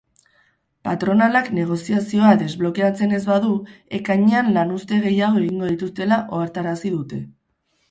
Patronalak 0.87 1.51
negoziazioa 1.57 2.31
desblokeatzen 2.39 3.13
ez 3.19 3.21
badu, 3.33 3.53
ekainean 3.99 4.51
lanuzte 4.57 5.01
gehiago 5.07 5.43
egingo 5.45 5.71
dituztela 5.77 6.21
ohartarazi 6.35 6.97
dute. 6.99 7.25